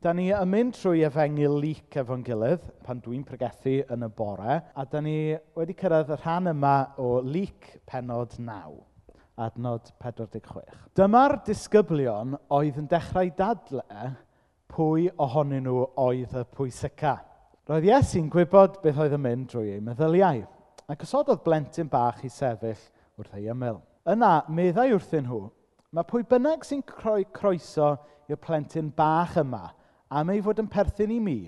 da 0.00 0.14
ni 0.16 0.30
yn 0.32 0.48
mynd 0.48 0.78
trwy 0.78 1.02
efengil 1.04 1.58
lyc 1.60 1.96
efo'n 2.00 2.22
gilydd 2.24 2.62
pan 2.86 3.02
dwi'n 3.04 3.20
pregethu 3.28 3.82
yn 3.92 4.06
y 4.06 4.08
bore, 4.16 4.54
a 4.72 4.84
da 4.88 5.00
ni 5.04 5.34
wedi 5.58 5.74
cyrraedd 5.76 6.12
y 6.14 6.16
rhan 6.22 6.48
yma 6.54 6.76
o 6.96 7.18
lyc 7.20 7.66
penod 7.84 8.32
9, 8.40 8.78
adnod 9.44 9.90
46. 10.00 10.62
Dyma'r 10.96 11.34
disgyblion 11.44 12.32
oedd 12.56 12.78
yn 12.80 12.88
dechrau 12.88 13.28
dadle 13.36 14.06
pwy 14.72 15.10
ohonyn 15.20 15.66
nhw 15.68 15.82
oedd 16.00 16.32
y 16.32 16.44
pwysica. 16.56 17.18
Roedd 17.68 17.88
Iesu'n 17.90 18.30
gwybod 18.32 18.78
beth 18.80 19.02
oedd 19.04 19.16
yn 19.18 19.24
mynd 19.26 19.50
drwy 19.52 19.74
ei 19.74 19.82
meddyliau, 19.84 20.46
ac 20.88 21.04
os 21.04 21.42
blentyn 21.44 21.90
bach 21.92 22.22
i 22.24 22.30
sefyll 22.32 22.86
wrth 23.20 23.36
ei 23.36 23.50
ymyl. 23.52 23.82
Yna, 24.08 24.46
meddai 24.48 24.94
wrthyn 24.94 25.28
nhw, 25.28 25.42
mae 25.92 26.08
pwy 26.08 26.24
bynnag 26.24 26.64
sy'n 26.64 26.80
croi 26.88 27.26
croeso 27.36 27.98
i'r 28.32 28.40
plentyn 28.40 28.88
bach 28.96 29.36
yma– 29.44 29.66
am 30.10 30.30
ei 30.32 30.40
fod 30.42 30.58
yn 30.58 30.70
perthyn 30.70 31.12
i 31.14 31.20
mi 31.22 31.38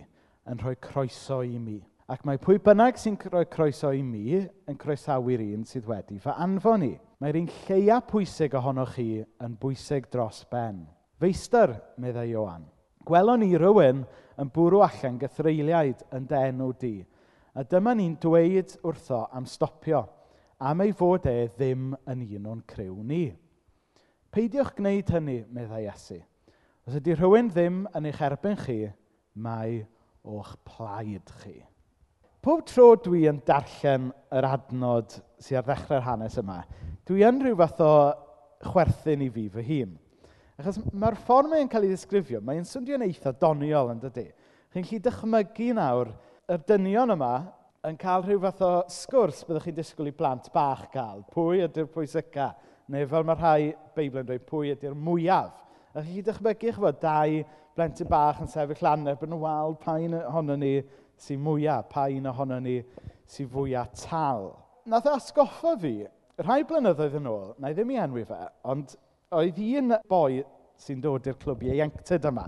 yn 0.46 0.60
rhoi 0.60 0.76
croeso 0.82 1.40
i 1.42 1.58
mi. 1.58 1.80
Ac 2.12 2.22
mae 2.26 2.38
pwy 2.42 2.60
bynnag 2.62 2.98
sy'n 2.98 3.16
rhoi 3.18 3.46
croeso 3.50 3.90
i 3.94 4.02
mi 4.06 4.36
yn 4.38 4.78
croesawu'r 4.78 5.42
un 5.48 5.66
sydd 5.66 5.88
wedi 5.90 6.20
fy 6.22 6.34
anfon 6.44 6.86
i. 6.86 6.92
Mae'r 7.22 7.40
un 7.40 7.50
lleia 7.66 8.00
pwysig 8.06 8.54
ohonoch 8.58 8.94
chi 8.96 9.22
yn 9.22 9.58
bwysig 9.58 10.08
dros 10.12 10.42
ben. 10.50 10.84
Feistr, 11.18 11.74
meddai 12.02 12.30
Ioan. 12.32 12.66
Gwelon 13.06 13.42
ni 13.42 13.52
rywun 13.58 14.04
yn 14.38 14.50
bwrw 14.54 14.82
allan 14.86 15.18
gythreiliaid 15.22 16.02
yn 16.14 16.26
denw 16.30 16.72
di. 16.78 16.96
A 17.58 17.66
dyma 17.66 17.94
ni'n 17.98 18.16
dweud 18.22 18.76
wrtho 18.86 19.24
am 19.34 19.46
stopio, 19.46 20.06
am 20.62 20.82
ei 20.82 20.94
fod 20.96 21.26
e 21.30 21.48
ddim 21.54 21.92
yn 22.10 22.26
un 22.38 22.50
o'n 22.54 22.66
criw 22.66 23.02
ni. 23.06 23.24
Peidiwch 24.32 24.76
gwneud 24.78 25.10
hynny, 25.12 25.42
meddai 25.50 25.86
Iesu 25.86 26.22
Os 26.82 26.96
ydy 26.98 27.14
rhywun 27.14 27.50
ddim 27.52 27.84
yn 27.94 28.08
eich 28.10 28.22
erbyn 28.26 28.56
chi, 28.58 28.80
mae 29.38 29.84
o'ch 30.26 30.56
plaid 30.66 31.30
chi. 31.42 31.60
Pob 32.42 32.64
tro 32.66 32.88
dwi 32.98 33.28
yn 33.30 33.38
darllen 33.46 34.08
yr 34.34 34.48
adnod 34.48 35.14
sydd 35.38 35.60
ar 35.60 35.68
ddechrau'r 35.68 36.02
hanes 36.08 36.40
yma, 36.42 36.58
dwi 37.06 37.22
yn 37.28 37.38
rhyw 37.38 37.58
fath 37.60 37.84
o 37.86 37.92
chwerthin 38.66 39.22
i 39.22 39.30
fi 39.30 39.46
fy 39.54 39.66
hun. 39.68 39.94
Achos 40.58 40.80
mae'r 40.90 41.20
ffordd 41.22 41.52
mae'n 41.52 41.70
cael 41.70 41.86
ei 41.86 41.94
ddisgrifio, 41.94 42.42
mae'n 42.42 42.66
swnio'n 42.66 43.06
eitha 43.06 43.30
doniol 43.38 43.94
yn 43.94 44.02
dydy. 44.02 44.26
Chi'n 44.74 44.88
lli 44.88 44.98
dychmygu 45.06 45.70
nawr, 45.78 46.10
y 46.50 46.58
dynion 46.66 47.14
yma 47.14 47.32
yn 47.86 47.96
cael 47.98 48.26
rhyw 48.26 48.42
fath 48.42 48.66
o 48.66 48.74
sgwrs 48.90 49.46
byddwch 49.46 49.70
chi'n 49.70 49.78
disgwyl 49.78 50.10
i 50.10 50.18
blant 50.18 50.50
bach 50.54 50.88
gael. 50.90 51.22
Pwy 51.30 51.62
ydy'r 51.68 51.90
pwysica? 51.94 52.52
Neu 52.90 53.06
fel 53.06 53.26
mae 53.26 53.38
rhai 53.38 53.72
Beibl 53.94 54.22
yn 54.22 54.28
dweud, 54.28 54.48
pwy 54.50 54.74
ydy'r 54.74 54.98
mwyaf? 54.98 55.62
A 55.92 56.00
chi 56.00 56.22
dychmygu 56.24 56.70
chfod 56.72 57.00
dau 57.02 57.42
blentyn 57.76 58.08
bach 58.08 58.38
yn 58.40 58.48
sefyll 58.48 58.80
lan 58.84 59.08
erbyn 59.10 59.34
y 59.36 59.38
wal, 59.42 59.74
pa 59.76 59.98
un 60.00 60.14
ohono 60.16 60.54
ni 60.56 60.70
sy'n 61.20 61.40
mwyaf, 61.44 61.90
pa 61.92 62.06
un 62.08 62.30
ohono 62.30 62.56
ni 62.64 62.78
sy'n 63.28 63.50
fwyaf 63.52 63.90
tal. 64.00 64.46
Nath 64.88 65.10
e 65.10 65.12
atgoffa 65.12 65.74
fi, 65.82 65.92
rhai 66.40 66.62
blynyddoedd 66.68 67.18
yn 67.20 67.28
ôl, 67.28 67.50
na 67.60 67.68
i 67.68 67.76
ddim 67.76 67.92
i 67.92 67.98
enwi 68.00 68.24
fe, 68.28 68.38
ond 68.72 68.94
oedd 69.36 69.60
un 69.66 69.96
boi 70.08 70.40
sy'n 70.80 71.04
dod 71.04 71.28
i'r 71.28 71.36
clwb 71.44 71.66
ieuenctid 71.68 72.30
yma. 72.32 72.46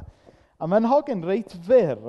A 0.57 0.71
mae'n 0.71 0.89
hogyn 0.89 1.27
reit 1.29 1.53
fyr, 1.69 2.01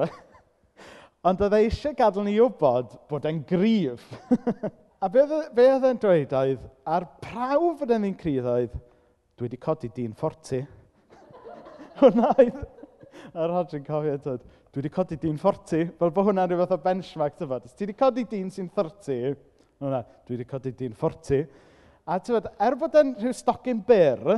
ond 1.28 1.44
oedd 1.44 1.58
e 1.58 1.62
eisiau 1.66 2.00
gadael 2.00 2.30
ni 2.30 2.38
wybod 2.40 2.96
bod 3.12 3.28
e'n 3.28 3.44
gryf. 3.52 4.08
a 5.04 5.12
be 5.12 5.28
oedd 5.28 5.52
e, 5.52 5.92
e'n 5.92 6.00
dweud 6.00 6.40
oedd, 6.40 6.66
ar 6.88 7.10
prawf 7.20 7.84
bod 7.84 7.92
e'n 7.92 8.08
un 8.08 8.18
crydd 8.24 8.50
oedd, 8.56 8.80
dwi 9.36 9.50
wedi 9.50 9.60
codi 9.60 9.92
dyn 9.92 10.16
fforti 10.16 10.64
hwnnaeth. 12.02 12.64
A'r 13.36 13.54
hodri'n 13.56 13.86
cofio, 13.86 14.16
dod, 14.24 14.44
dwi 14.72 14.82
wedi 14.82 14.92
codi 14.94 15.18
dyn 15.20 15.38
40, 15.40 15.92
fel 16.00 16.12
bod 16.16 16.28
hwnna'n 16.30 16.50
rhywbeth 16.52 16.74
o 16.76 16.80
benchmark, 16.84 17.38
tyfod. 17.40 17.68
Os 17.68 17.76
ti 17.76 17.86
wedi 17.86 17.96
codi 17.98 18.26
dyn 18.32 18.50
sy'n 18.54 18.68
30, 18.76 19.36
hwnna, 19.84 20.02
dwi 20.28 20.38
wedi 20.38 20.48
codi 20.50 20.74
dyn 20.76 20.98
40, 21.00 21.46
a 22.06 22.20
tyfod, 22.22 22.50
er 22.62 22.76
bod 22.80 22.98
yn 23.00 23.16
rhyw 23.22 23.34
stocyn 23.36 23.80
byr, 23.88 24.36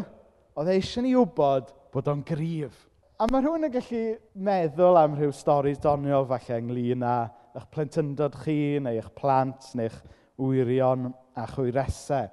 oedd 0.58 0.72
eisiau 0.74 1.06
ni 1.06 1.16
wybod 1.18 1.74
bod 1.94 2.12
o'n 2.14 2.24
gryf. 2.26 2.86
A 3.18 3.26
mae 3.30 3.42
rhywun 3.42 3.66
yn 3.66 3.74
gallu 3.74 4.04
meddwl 4.46 5.00
am 5.02 5.18
rhyw 5.18 5.34
storys 5.34 5.82
doniol 5.82 6.28
falle 6.30 6.62
ynglyn 6.62 7.06
â 7.06 7.18
eich 7.58 7.66
plentyndod 7.74 8.38
chi, 8.44 8.78
neu 8.78 9.00
eich 9.02 9.10
plant, 9.18 9.72
neu 9.74 9.90
eich 9.90 9.98
wirion 10.38 11.10
a 11.34 11.48
chwyresau. 11.50 12.30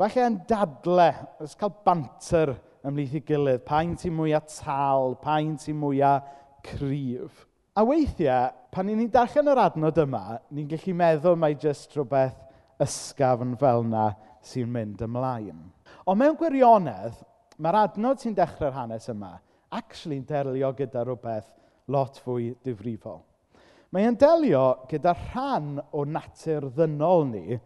Falle 0.00 0.24
yn 0.30 0.38
dadle, 0.48 1.10
oes 1.44 1.52
cael 1.60 1.74
banter 1.84 2.54
ymlaeth 2.84 3.16
i 3.16 3.22
gilydd, 3.24 3.64
pa'n 3.64 3.94
ti 3.96 4.10
mwyaf 4.12 4.46
tal, 4.58 5.14
pa'n 5.22 5.54
ti 5.60 5.72
mwyaf 5.72 6.28
cryf. 6.64 7.44
A 7.74 7.82
weithiau, 7.86 8.52
pan 8.70 8.86
ni'n 8.86 9.10
darllen 9.10 9.50
yr 9.50 9.60
adnod 9.64 9.98
yma, 10.04 10.38
ni'n 10.54 10.68
gallu 10.70 10.94
meddwl 10.98 11.38
mai 11.40 11.54
jyst 11.60 11.96
rhywbeth 11.96 12.36
ysgafn 12.84 13.56
fel 13.58 13.86
yna 13.86 14.10
sy'n 14.44 14.70
mynd 14.70 15.02
ymlaen. 15.06 15.62
Ond 16.04 16.20
mewn 16.20 16.36
gwirionedd, 16.38 17.16
mae'r 17.58 17.80
adnod 17.86 18.20
sy'n 18.20 18.36
dechrau'r 18.36 18.76
hanes 18.76 19.08
yma 19.10 19.32
actually 19.74 20.20
yn 20.20 20.26
delio 20.28 20.70
gyda 20.76 21.02
rhywbeth 21.02 21.48
lot 21.90 22.20
fwy 22.22 22.52
difrifol. 22.66 23.24
Mae'n 23.94 24.18
delio 24.18 24.66
gyda 24.90 25.14
rhan 25.30 25.78
o 25.94 26.04
natur 26.04 26.68
ddynol 26.74 27.26
ni, 27.30 27.58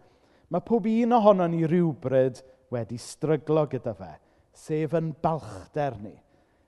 mae 0.49 0.65
pob 0.65 0.87
un 0.89 1.19
ohono 1.19 1.51
ni 1.51 1.67
rhywbryd 1.67 2.41
wedi 2.73 3.01
stryglo 3.01 3.67
gyda 3.69 3.97
fe– 3.99 4.15
sef 4.59 4.95
yn 4.99 5.13
balchder 5.23 5.97
ni. 6.03 6.15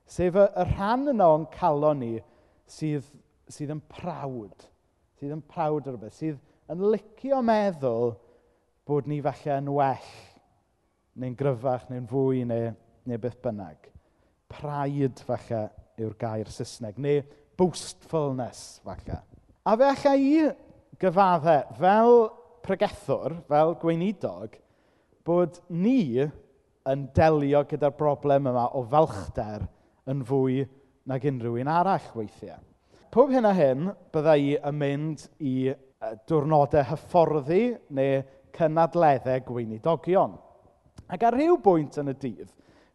Sef 0.09 0.35
y, 0.35 0.45
y 0.45 0.65
rhan 0.73 1.09
yna 1.11 1.27
o'n 1.35 1.47
calon 1.53 2.01
ni 2.03 2.13
sydd, 2.71 3.07
sydd 3.51 3.73
yn 3.75 3.83
prawd, 3.91 4.67
sydd 5.19 5.35
yn 5.35 5.43
prawd 5.51 5.87
o 5.89 5.95
rhywbeth, 5.95 6.17
sydd 6.17 6.39
yn 6.71 6.85
licio 6.93 7.41
meddwl 7.45 8.13
bod 8.87 9.07
ni 9.07 9.19
falle 9.23 9.57
yn 9.59 9.69
well, 9.75 10.11
neu'n 11.19 11.37
gryfach, 11.37 11.87
neu'n 11.91 12.07
fwy, 12.09 12.45
neu, 12.47 12.71
neu 13.07 13.21
beth 13.21 13.39
bynnag. 13.43 13.89
Praid 14.51 15.21
falle 15.27 15.65
yw'r 16.01 16.15
gair 16.19 16.51
Saesneg, 16.51 16.99
neu 16.99 17.21
boastfulness 17.59 18.81
falle. 18.85 19.21
A 19.67 19.75
fe 19.77 19.89
allai 19.91 20.19
i 20.25 20.45
gyfaddau 21.01 21.75
fel 21.77 22.15
pregethwr, 22.65 23.37
fel 23.49 23.75
gweinidog, 23.81 24.55
bod 25.25 25.59
ni 25.69 26.25
yn 26.89 27.07
delio 27.15 27.63
gyda'r 27.69 27.95
broblem 27.97 28.49
yma 28.51 28.67
o 28.77 28.81
falchder 28.89 29.67
yn 30.09 30.23
fwy 30.25 30.63
nag 31.09 31.25
unrhyw 31.29 31.59
un 31.61 31.71
arall 31.71 32.07
weithiau. 32.15 32.59
Pob 33.11 33.33
hyn 33.33 33.45
a 33.45 33.51
hyn, 33.53 33.89
bydda 34.13 34.37
i 34.39 34.53
yn 34.55 34.77
mynd 34.79 35.25
i 35.43 35.73
diwrnodau 36.29 36.87
hyfforddi 36.89 37.63
neu 37.93 38.21
cynadleddau 38.55 39.43
gweinidogion. 39.47 40.37
Ac 41.11 41.25
ar 41.27 41.35
rhyw 41.35 41.57
bwynt 41.61 41.99
yn 42.01 42.11
y 42.13 42.15
dydd, 42.17 42.49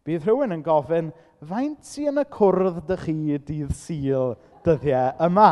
bydd 0.07 0.25
rhywun 0.25 0.57
yn 0.57 0.65
gofyn, 0.65 1.13
faint 1.47 1.85
sy'n 1.85 2.15
yn 2.15 2.23
y 2.23 2.27
cwrdd 2.33 2.81
dy 2.89 2.99
chi 3.03 3.17
dydd 3.51 3.75
syl 3.77 4.35
dyddiau 4.65 5.13
yma? 5.29 5.51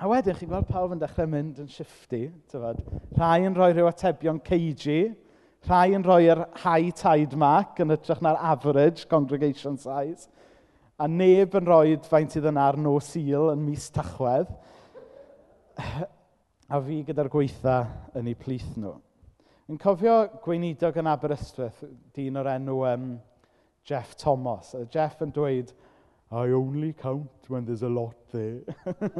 A 0.00 0.08
wedyn, 0.08 0.36
chi'n 0.36 0.48
gweld 0.48 0.68
pawb 0.68 0.94
yn 0.94 1.00
dechrau 1.00 1.28
mynd 1.28 1.58
yn 1.60 1.68
shifty. 1.68 2.30
Rhai 2.52 3.42
yn 3.44 3.56
rhoi 3.56 3.72
rhyw 3.74 3.88
atebion 3.90 4.38
ceiji, 4.46 5.10
Rhai 5.68 5.92
yn 5.92 6.04
rhoi'r 6.06 6.46
high 6.62 6.88
tide 6.96 7.36
mark 7.36 7.80
yn 7.84 7.92
ytrach 7.92 8.22
na'r 8.24 8.38
average 8.52 9.04
congregation 9.10 9.76
size. 9.76 10.30
A 11.00 11.08
neb 11.08 11.54
yn 11.56 11.68
rhoi 11.68 11.98
faint 12.08 12.36
iddyn 12.40 12.56
nhw'r 12.56 12.78
no 12.80 12.94
seal 13.04 13.50
yn 13.52 13.60
mis 13.66 13.90
tachwedd. 13.92 14.48
a 16.70 16.80
fi 16.86 17.02
gyda'r 17.04 17.28
gweitha 17.32 17.76
yn 18.16 18.30
eu 18.30 18.38
plith 18.40 18.72
nhw. 18.78 18.94
Yn 19.70 19.78
cofio 19.78 20.16
gweinidog 20.44 20.96
yn 20.98 21.08
Aberystwyth, 21.10 21.84
dyn 22.16 22.40
o'r 22.40 22.48
enw 22.56 22.80
um, 22.88 23.06
Jeff 23.86 24.16
Thomas. 24.18 24.72
Jeff 24.90 25.20
yn 25.22 25.32
dweud, 25.34 25.72
I 26.30 26.52
only 26.56 26.92
count 26.92 27.48
when 27.48 27.64
there's 27.66 27.82
a 27.82 27.88
lot 27.88 28.16
there. 28.32 28.62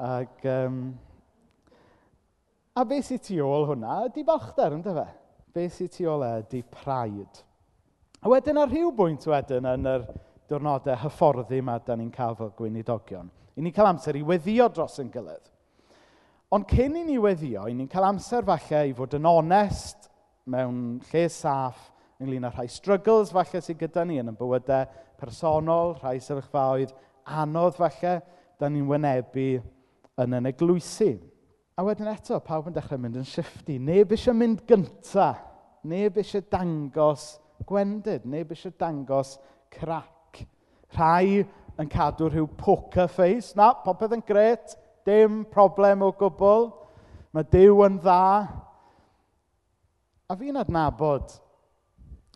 Ac 0.00 0.46
um, 0.50 0.98
A 2.78 2.84
beth 2.86 3.08
sy'n 3.08 3.18
tu 3.18 3.36
ôl 3.42 3.64
hwnna 3.66 4.04
ydy 4.06 4.22
balchder, 4.26 4.76
ynddo 4.76 4.92
fe? 4.94 5.06
Beth 5.54 5.72
sy'n 5.74 5.88
tu 5.90 6.04
ôl 6.06 6.22
e 6.22 6.28
ydy 6.44 6.60
praid. 6.70 7.40
A 8.22 8.30
wedyn 8.30 8.60
ar 8.62 8.70
rhyw 8.70 8.92
bwynt 8.94 9.26
wedyn 9.26 9.66
yn 9.66 9.88
yr 9.90 10.04
diwrnodau 10.50 10.98
hyfforddi 11.02 11.58
yma 11.58 11.80
da 11.82 11.96
ni'n 11.98 12.12
cael 12.14 12.36
fel 12.38 12.52
gweinidogion. 12.54 13.30
I 13.58 13.64
ni'n 13.64 13.74
cael 13.74 13.90
amser 13.90 14.18
i 14.20 14.22
weddio 14.26 14.68
dros 14.70 15.00
yn 15.02 15.10
gilydd. 15.10 15.48
Ond 16.54 16.68
cyn 16.70 16.98
i 17.00 17.02
ni 17.06 17.18
weddio, 17.22 17.64
i 17.66 17.74
ni'n 17.74 17.90
cael 17.90 18.06
amser 18.06 18.46
falle 18.46 18.84
i 18.86 18.94
fod 18.94 19.18
yn 19.18 19.26
onest 19.30 20.06
mewn 20.50 21.00
lle 21.10 21.24
saff 21.30 21.88
ynglyn 22.22 22.46
â 22.46 22.52
rhai 22.54 22.68
struggles 22.70 23.32
falle 23.34 23.62
sydd 23.64 23.80
gyda 23.82 24.04
ni 24.06 24.20
yn 24.22 24.30
y 24.30 24.36
bywydau 24.38 24.86
personol, 25.18 25.96
rhai 25.98 26.18
sefyllfaoedd 26.22 26.94
anodd 27.40 27.74
falle, 27.78 28.14
da 28.62 28.70
ni'n 28.70 28.86
wynebu 28.86 29.50
yn 30.22 30.38
yn 30.38 30.50
eglwysu. 30.50 31.12
A 31.80 31.84
wedyn 31.86 32.10
eto, 32.12 32.36
pawb 32.44 32.66
yn 32.68 32.74
dechrau 32.76 33.00
mynd 33.00 33.14
yn 33.16 33.24
shifty. 33.24 33.78
Neb 33.80 34.10
eisiau 34.12 34.34
mynd 34.36 34.66
gynta. 34.68 35.30
Neb 35.88 36.18
eisiau 36.20 36.42
dangos 36.52 37.38
gwendid. 37.64 38.26
Neb 38.28 38.50
eisiau 38.52 38.74
dangos 38.76 39.38
crac. 39.72 40.42
Rhai 40.92 41.38
yn 41.80 41.88
cadw 41.88 42.28
rhyw 42.28 42.50
poker 42.60 43.08
face. 43.08 43.54
Na, 43.56 43.70
popeth 43.80 44.12
yn 44.12 44.24
gret. 44.28 44.74
Dim 45.08 45.40
problem 45.48 46.04
o 46.04 46.10
gwbl. 46.20 46.68
Mae 47.32 47.48
Dyw 47.48 47.80
yn 47.86 47.96
dda. 48.04 48.20
A 50.28 50.36
fi'n 50.36 50.60
adnabod 50.60 51.32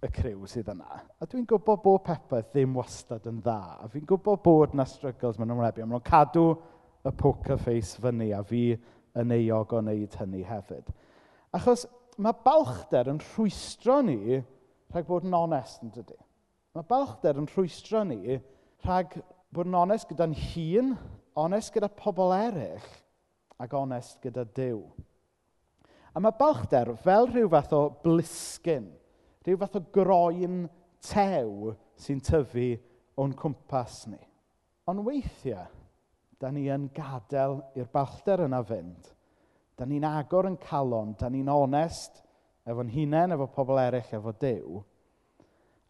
y 0.00 0.12
criw 0.22 0.48
sydd 0.48 0.72
yna. 0.72 1.02
A 1.20 1.28
dwi'n 1.28 1.44
gwybod 1.52 1.84
bod 1.84 2.00
pepeth 2.08 2.48
ddim 2.56 2.80
wastad 2.80 3.28
yn 3.28 3.44
dda. 3.44 3.60
A 3.84 3.92
fi'n 3.92 4.08
gwybod 4.08 4.40
bod 4.48 4.72
na 4.72 4.88
struggles 4.88 5.36
maen 5.36 5.52
nhw'n 5.52 5.66
rebu. 5.66 5.84
Maen 5.84 5.98
nhw'n 5.98 6.08
cadw 6.08 6.48
y 7.04 7.16
poker 7.20 7.60
face 7.60 8.00
fyny 8.00 8.32
a 8.32 8.40
fi 8.40 8.70
yn 9.20 9.34
euog 9.36 9.72
o 9.74 9.80
wneud 9.82 10.16
hynny 10.20 10.42
hefyd. 10.46 10.90
Achos 11.54 11.86
mae 12.18 12.34
balchder 12.44 13.10
yn 13.12 13.20
rhwystro 13.22 14.00
ni 14.06 14.40
rhag 14.40 15.06
bod 15.08 15.26
yn 15.26 15.36
onest 15.38 15.82
yn 15.84 15.92
dydy. 15.94 16.18
Mae 16.74 16.86
balchder 16.90 17.38
yn 17.38 17.48
rhwystro 17.50 18.04
ni 18.06 18.38
rhag 18.84 19.16
bod 19.54 19.70
yn 19.70 19.78
onest 19.78 20.08
gyda'n 20.10 20.34
hun, 20.34 20.94
onest 21.38 21.74
gyda 21.74 21.90
pobl 21.94 22.34
eraill, 22.34 22.86
ac 23.62 23.74
onest 23.78 24.20
gyda 24.22 24.44
Dyw. 24.56 24.80
A 26.14 26.22
mae 26.22 26.34
balchder 26.38 26.92
fel 27.02 27.28
rhyw 27.30 27.50
fath 27.50 27.74
o 27.74 27.84
blisgyn, 28.02 28.86
rhyw 29.46 29.58
fath 29.62 29.78
o 29.78 29.82
groen 29.94 30.64
tew 31.04 31.74
sy'n 32.00 32.22
tyfu 32.24 32.68
o'n 33.20 33.34
cwmpas 33.38 34.04
ni. 34.10 34.20
Ond 34.90 35.02
weithiau, 35.06 35.70
da 36.44 36.50
ni 36.52 36.66
yn 36.68 36.90
gadael 36.92 37.62
i'r 37.72 37.88
balchder 37.88 38.42
yna 38.44 38.58
fynd. 38.68 39.06
Da 39.78 39.86
ni'n 39.88 40.04
agor 40.04 40.44
yn 40.50 40.58
calon, 40.60 41.14
da 41.16 41.30
ni'n 41.32 41.48
onest 41.48 42.20
efo'n 42.68 42.90
hunain, 42.92 43.32
efo 43.32 43.46
pobl 43.54 43.80
eraill, 43.80 44.10
efo 44.18 44.34
Dyw. 44.42 44.82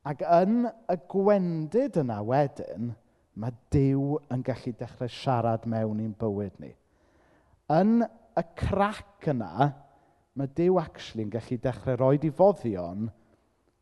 Ac 0.06 0.22
yn 0.22 0.68
y 0.68 0.96
gwendid 1.10 1.98
yna 2.04 2.20
wedyn, 2.28 2.92
mae 3.34 3.56
Dyw 3.74 4.20
yn 4.30 4.44
gallu 4.46 4.74
dechrau 4.78 5.10
siarad 5.10 5.66
mewn 5.70 6.02
i'n 6.04 6.14
bywyd 6.20 6.60
ni. 6.62 6.70
Yn 7.74 8.04
y 8.04 8.44
crac 8.60 9.26
yna, 9.32 9.72
mae 10.38 10.52
Dyw 10.54 10.78
actually 10.84 11.26
yn 11.26 11.32
gallu 11.34 11.58
dechrau 11.64 11.98
roi 11.98 12.20
difoddion 12.22 13.08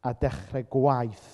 a 0.09 0.15
dechrau 0.25 0.65
gwaith 0.73 1.29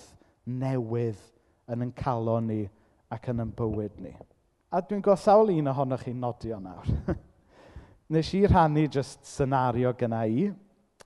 newydd 0.51 1.23
yn 1.71 1.87
yn 1.87 1.95
calon 1.95 2.51
ni 2.51 2.65
ac 3.13 3.31
yn 3.31 3.45
yn 3.45 3.55
bywyd 3.55 4.03
ni. 4.03 4.17
A 4.69 4.83
dwi'n 4.85 5.01
gweld 5.01 5.17
sawl 5.17 5.49
un 5.49 5.69
ohonoch 5.71 6.03
chi'n 6.05 6.19
nodio 6.21 6.59
nawr. 6.61 6.89
Nes 8.13 8.27
i 8.37 8.43
rhannu 8.45 8.83
just 8.93 9.25
senario 9.25 9.95
gyna 9.97 10.19
i, 10.29 10.43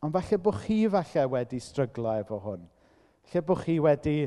ond 0.03 0.15
falle 0.15 0.39
bod 0.43 0.57
chi 0.65 0.81
falle 0.91 1.23
wedi 1.31 1.59
stryglo 1.63 2.11
efo 2.19 2.41
hwn. 2.43 2.65
Falle 3.23 3.43
bod 3.47 3.61
chi 3.63 3.77
wedi 3.83 4.17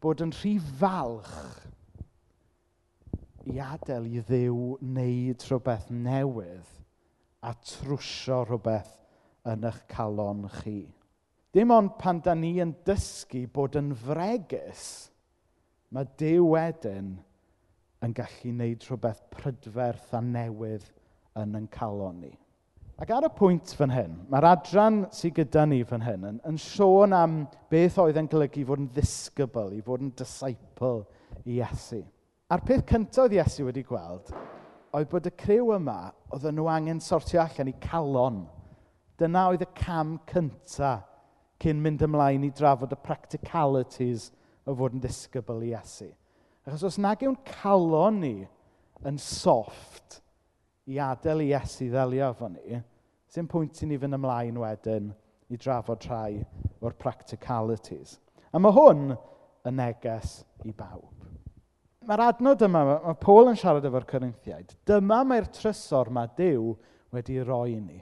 bod 0.00 0.20
yn 0.24 0.34
rhy 0.36 0.58
falch 0.80 1.32
i 3.48 3.56
adael 3.64 4.10
i 4.10 4.20
ddiw 4.28 4.58
wneud 4.76 5.48
rhywbeth 5.48 5.88
newydd 5.88 6.76
a 7.40 7.54
trwsio 7.64 8.42
rhywbeth 8.44 8.92
yn 9.48 9.64
eich 9.70 9.80
calon 9.88 10.44
chi. 10.58 10.82
Dim 11.56 11.72
ond 11.74 11.96
pan 11.98 12.20
da 12.20 12.36
ni 12.36 12.58
yn 12.60 12.76
dysgu 12.84 13.46
bod 13.56 13.80
yn 13.80 13.94
fregus, 14.04 15.08
mae 15.88 16.04
Dyw 16.20 16.44
wedyn 16.52 17.14
yn 18.04 18.14
gallu 18.16 18.52
wneud 18.52 18.86
rhywbeth 18.86 19.24
prydferth 19.34 20.14
a 20.16 20.20
newydd 20.24 20.86
yn 21.40 21.56
yn 21.58 21.66
calon 21.72 22.20
ni. 22.22 22.32
Ac 23.00 23.12
ar 23.16 23.24
y 23.24 23.30
pwynt 23.32 23.72
fan 23.76 23.92
hyn, 23.94 24.16
mae'r 24.28 24.46
adran 24.50 25.02
sydd 25.16 25.38
gyda 25.38 25.64
ni 25.68 25.80
fan 25.88 26.04
hyn 26.04 26.26
yn, 26.30 26.40
yn 26.48 26.58
sôn 26.60 27.16
am 27.16 27.36
beth 27.72 27.96
oedd 28.02 28.18
yn 28.20 28.28
golygu 28.28 28.64
fod 28.68 28.82
yn 28.82 28.90
ddisgybl, 28.92 29.72
i 29.72 29.80
fod 29.84 30.04
yn 30.04 30.10
disciple 30.18 31.06
i 31.46 31.60
Iesu. 31.60 32.02
A'r 32.52 32.64
peth 32.66 32.84
cyntaf 32.90 33.24
oedd 33.24 33.38
Iesu 33.38 33.64
wedi 33.68 33.84
gweld 33.88 34.32
oedd 34.96 35.10
bod 35.10 35.28
y 35.28 35.32
criw 35.38 35.70
yma 35.76 35.98
oedd 36.34 36.48
nhw 36.50 36.66
angen 36.70 37.00
sortio 37.04 37.40
allan 37.44 37.70
i 37.70 37.76
calon. 37.84 38.42
Dyna 39.20 39.46
oedd 39.50 39.62
y 39.64 39.68
cam 39.78 40.16
cyntaf 40.28 41.06
cyn 41.60 41.80
mynd 41.84 42.02
ymlaen 42.04 42.46
i 42.48 42.50
drafod 42.56 42.94
y 42.96 42.98
practicalities 43.04 44.30
o 44.64 44.74
fod 44.74 44.96
yn 44.96 45.04
ddisgybl 45.04 45.62
i 45.66 45.74
Iesu. 45.74 46.08
Achos 46.66 46.84
os 46.90 46.98
nag 47.00 47.22
yw'n 47.24 47.38
calon 47.46 48.20
ni 48.20 48.34
yn 49.08 49.18
soft 49.20 50.20
i 50.90 50.98
adael 51.00 51.44
i 51.44 51.50
Iesu 51.54 51.88
ddelio 51.88 52.32
efo 52.34 52.50
ni, 52.52 52.80
sy'n 53.30 53.48
pwynt 53.48 53.80
i 53.84 53.88
ni 53.88 53.98
fynd 54.00 54.18
ymlaen 54.18 54.58
wedyn 54.60 55.08
i 55.50 55.58
drafod 55.60 56.04
rhai 56.08 56.42
o'r 56.84 56.96
practicalities. 57.00 58.18
A 58.52 58.58
mae 58.58 58.74
hwn 58.76 59.14
yn 59.14 59.76
neges 59.78 60.40
i 60.66 60.74
bawb. 60.76 61.16
Mae'r 62.08 62.24
adnod 62.26 62.62
yma, 62.64 62.84
mae 62.88 63.16
Paul 63.20 63.50
yn 63.50 63.58
siarad 63.60 63.84
efo'r 63.86 64.08
Corinthiaid, 64.08 64.72
dyma 64.88 65.20
mae'r 65.28 65.50
trysor 65.52 66.10
mae 66.12 66.30
Dyw 66.36 66.72
wedi 67.14 67.40
roi 67.44 67.74
i 67.76 67.80
ni. 67.80 68.00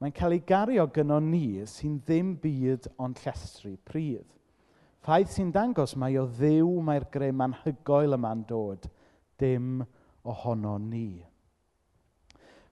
Mae'n 0.00 0.14
cael 0.14 0.36
ei 0.36 0.42
gario 0.46 0.86
gyno 0.94 1.18
ni 1.22 1.64
sy'n 1.68 1.98
ddim 2.06 2.34
byd 2.42 2.88
ond 3.02 3.20
llestri 3.24 3.74
pryd. 3.86 4.26
Ffaith 5.04 5.34
sy'n 5.34 5.50
dangos 5.52 5.92
mae 6.00 6.14
o 6.16 6.24
ddiw 6.24 6.68
mae'r 6.80 7.04
grym 7.12 7.42
anhygoel 7.44 8.16
yma'n 8.16 8.44
dod, 8.48 8.86
dim 9.36 9.82
ohono 10.24 10.78
ni. 10.80 11.18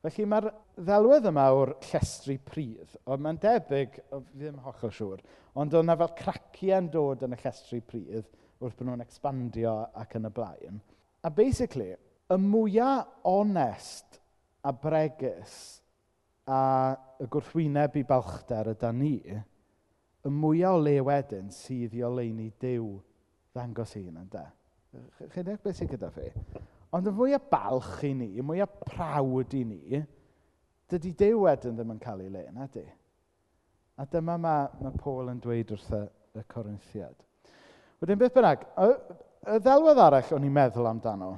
Felly 0.01 0.25
mae'r 0.33 0.49
ddelwedd 0.81 1.29
yma 1.29 1.45
o'r 1.53 1.75
llestri 1.91 2.39
pridd, 2.41 2.97
ond 3.05 3.21
mae'n 3.27 3.43
debyg, 3.43 4.01
ddim 4.33 4.57
hollol 4.65 4.95
siŵr, 4.97 5.21
ond 5.61 5.77
oedd 5.77 5.85
yna 5.85 5.99
fel 6.01 6.15
craciau'n 6.23 6.89
dod 6.97 7.27
yn 7.29 7.37
y 7.37 7.41
llestri 7.43 7.83
pridd 7.85 8.25
wrth 8.63 8.81
bod 8.81 8.89
nhw'n 8.89 9.05
expandio 9.05 9.77
ac 10.01 10.17
yn 10.17 10.31
y 10.31 10.33
blaen. 10.33 10.81
A 11.23 11.29
basically, 11.29 11.93
y 12.33 12.41
mwyaf 12.41 13.29
onest 13.29 14.23
a 14.65 14.73
bregus 14.73 15.61
a 16.49 16.63
y 17.21 17.29
gwrthwyneb 17.29 18.01
i 18.01 18.09
balchder 18.09 18.73
yda 18.73 18.97
ni, 18.97 19.19
y 20.23 20.31
mwyaf 20.31 20.77
o 20.79 20.83
le 20.83 20.97
wedyn 21.07 21.51
sydd 21.55 21.95
i 21.99 22.03
oleini 22.07 22.51
Duw 22.63 22.97
ddangos 23.53 23.97
ei 23.99 24.09
yn 24.09 24.29
de. 24.33 24.45
Chi'n 25.33 25.49
beth 25.49 25.77
sy'n 25.77 25.91
gyda 25.91 26.11
fi? 26.15 26.29
Ond 26.93 27.09
y 27.09 27.15
mwyaf 27.17 27.49
balch 27.51 28.03
i 28.07 28.13
ni, 28.15 28.29
y 28.39 28.45
mwyaf 28.45 28.75
prawd 28.85 29.57
i 29.57 29.63
ni, 29.65 30.03
dydy 30.93 31.15
Duw 31.19 31.47
wedyn 31.47 31.79
ddim 31.79 31.95
yn 31.95 32.03
cael 32.03 32.23
ei 32.27 32.33
le, 32.33 32.45
na 32.53 32.69
di? 32.73 32.85
A 33.97 34.07
dyma 34.09 34.37
mae, 34.41 34.69
mae 34.81 35.01
Paul 35.01 35.31
yn 35.33 35.41
dweud 35.43 35.73
wrth 35.75 35.91
y, 35.97 36.03
y 36.39 36.45
Corinthiad. 36.53 37.17
Wedyn 38.03 38.21
beth 38.21 38.37
bynnag, 38.37 38.67
y, 38.77 39.17
y 39.55 39.59
ddelwedd 39.65 40.01
arall 40.05 40.37
o'n 40.37 40.47
i'n 40.47 40.55
meddwl 40.55 40.91
amdano, 40.91 41.33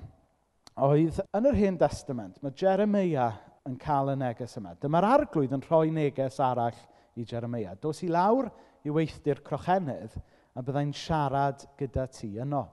oedd 0.85 1.23
yn 1.25 1.49
yr 1.50 1.59
Hen 1.59 1.79
Testament, 1.81 2.41
mae 2.43 2.55
Jeremiah 2.59 3.38
yn 3.69 3.79
cael 3.81 4.12
y 4.12 4.19
neges 4.21 4.59
yma. 4.61 4.75
Dyma'r 4.81 5.07
arglwydd 5.09 5.55
yn 5.57 5.64
rhoi 5.64 5.88
neges 5.95 6.41
arall 6.43 6.79
i 7.17 7.25
Jeremia. 7.29 7.75
Dos 7.81 8.03
i 8.05 8.11
lawr 8.12 8.50
i 8.85 8.93
weithdir 8.93 9.41
crochennydd 9.45 10.17
a 10.55 10.62
byddai'n 10.62 10.95
siarad 10.95 11.64
gyda 11.79 12.07
ti 12.12 12.35
yno. 12.41 12.64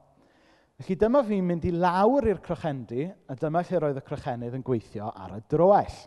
Felly 0.81 0.97
dyma 0.97 1.21
fi'n 1.25 1.45
mynd 1.45 1.65
i 1.69 1.71
lawr 1.75 2.25
i'r 2.31 2.41
crochendi 2.41 3.05
a 3.05 3.35
dyma 3.37 3.61
lle 3.67 3.79
roedd 3.83 3.99
y 4.01 4.03
crochenydd 4.05 4.55
yn 4.57 4.65
gweithio 4.65 5.11
ar 5.13 5.35
y 5.37 5.41
droell. 5.51 5.97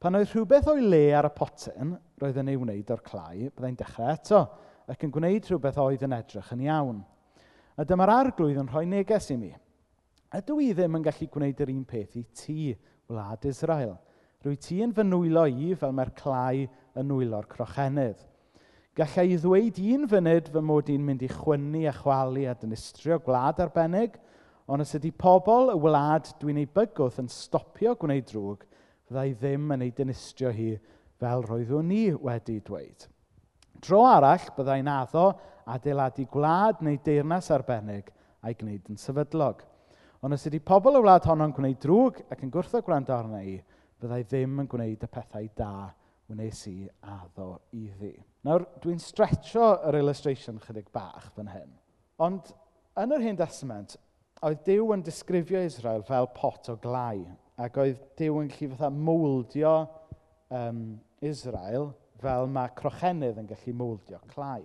Pan 0.00 0.16
oedd 0.16 0.30
rhywbeth 0.32 0.70
o'i 0.72 0.80
le 0.80 1.02
ar 1.12 1.28
y 1.28 1.32
potyn, 1.36 1.90
roedd 2.20 2.38
yn 2.40 2.48
ei 2.48 2.56
wneud 2.56 2.92
o'r 2.94 3.02
clai, 3.04 3.50
byddai'n 3.52 3.76
dechrau 3.76 4.14
eto 4.14 4.40
ac 4.90 5.04
yn 5.04 5.12
gwneud 5.12 5.50
rhywbeth 5.50 5.80
oedd 5.82 6.06
yn 6.06 6.16
edrych 6.16 6.48
yn 6.56 6.64
iawn. 6.64 7.02
A 7.76 7.84
dyma'r 7.84 8.14
arglwydd 8.14 8.62
yn 8.62 8.70
rhoi 8.72 8.86
neges 8.88 9.28
i 9.34 9.36
mi. 9.36 9.52
Ydw 10.32 10.56
i 10.64 10.70
ddim 10.72 10.96
yn 10.96 11.04
gallu 11.04 11.28
gwneud 11.34 11.60
yr 11.60 11.74
un 11.74 11.84
peth 11.84 12.16
i 12.16 12.24
ti, 12.32 12.72
wlad 13.10 13.44
Israel? 13.50 13.98
Rwy 14.40 14.56
ti 14.56 14.80
yn 14.80 14.96
fy 14.96 15.04
nwylo 15.04 15.44
i 15.44 15.74
fel 15.76 15.92
mae'r 15.92 16.14
clai 16.16 16.64
yn 16.96 17.10
nwylo'r 17.12 17.48
crochennydd. 17.52 18.24
Gallai 18.98 19.28
i 19.30 19.36
ddweud 19.38 19.76
un 19.94 20.08
funud 20.10 20.48
fy 20.50 20.60
mod 20.66 20.88
i'n 20.90 21.04
mynd 21.06 21.20
i 21.22 21.28
chwynnu 21.30 21.84
a 21.86 21.92
chwalu 21.94 22.48
a 22.50 22.56
dynistrio 22.58 23.20
gwlad 23.22 23.60
arbennig, 23.62 24.16
ond 24.66 24.82
os 24.82 24.96
ydy 24.98 25.12
pobl 25.14 25.70
y 25.70 25.76
wlad 25.78 26.32
dwi'n 26.40 26.58
ei 26.58 26.66
bygwth 26.66 27.20
yn 27.22 27.28
stopio 27.30 27.92
gwneud 28.00 28.26
drwg, 28.26 28.64
fyddai 29.06 29.36
ddim 29.38 29.70
yn 29.76 29.84
ei 29.86 29.92
dynistrio 29.94 30.50
hi 30.56 30.72
fel 31.22 31.46
roeddwn 31.46 31.86
ni 31.86 32.00
wedi 32.18 32.56
dweud. 32.66 33.06
Dro 33.78 34.02
arall 34.08 34.50
byddai'n 34.58 34.90
addo 34.90 35.28
adeiladu 35.70 36.26
gwlad 36.34 36.82
neu 36.82 36.98
deyrnas 37.06 37.52
arbennig 37.54 38.10
a'i 38.42 38.58
gwneud 38.58 38.90
yn 38.90 38.98
sefydlog. 38.98 39.62
Ond 40.18 40.34
os 40.34 40.50
ydy 40.50 40.58
pobl 40.66 40.98
y 40.98 41.04
wlad 41.06 41.30
honno'n 41.30 41.54
gwneud 41.54 41.78
drwg 41.86 42.24
ac 42.26 42.42
yn 42.42 42.50
gwrthod 42.50 42.82
gwrando 42.90 43.14
arna 43.14 43.46
i, 43.46 43.54
byddai 44.02 44.24
ddim 44.26 44.64
yn 44.64 44.70
gwneud 44.74 45.06
y 45.06 45.14
pethau 45.14 45.46
da 45.54 45.72
wnes 46.32 46.62
i 46.70 46.88
addo 47.02 47.52
iddi. 47.76 48.14
Nawr, 48.46 48.64
dwi'n 48.82 49.00
stretcho 49.02 49.72
yr 49.88 49.98
illustration 50.00 50.60
chydig 50.64 50.88
bach 50.94 51.30
fan 51.36 51.50
hyn. 51.52 51.72
Ond 52.22 52.52
yn 53.00 53.14
yr 53.16 53.24
Hen 53.24 53.38
Testament, 53.38 53.96
oedd 54.44 54.62
Dyw 54.66 54.94
yn 54.96 55.04
disgrifio 55.04 55.60
Israel 55.66 56.04
fel 56.08 56.28
pot 56.36 56.70
o 56.72 56.76
glai. 56.80 57.22
Ac 57.60 57.76
oedd 57.80 58.00
Dyw 58.18 58.40
yn 58.42 58.52
gallu 58.52 58.70
fatha 58.74 58.90
mwldio 58.94 59.74
um, 60.56 60.84
Israel 61.20 61.90
fel 62.20 62.48
mae 62.52 62.72
crochennydd 62.76 63.40
yn 63.40 63.48
gallu 63.50 63.74
mouldio 63.76 64.20
clai. 64.32 64.62